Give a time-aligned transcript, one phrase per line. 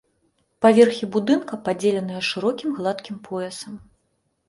[0.65, 3.73] Паверхі будынка падзеленыя шырокім гладкім поясам.